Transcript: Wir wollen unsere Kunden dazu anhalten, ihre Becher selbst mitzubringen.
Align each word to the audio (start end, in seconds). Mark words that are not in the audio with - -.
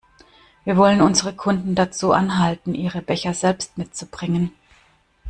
Wir 0.63 0.77
wollen 0.77 0.99
unsere 1.03 1.31
Kunden 1.31 1.75
dazu 1.75 2.11
anhalten, 2.11 2.73
ihre 2.73 3.03
Becher 3.03 3.35
selbst 3.35 3.77
mitzubringen. 3.77 4.51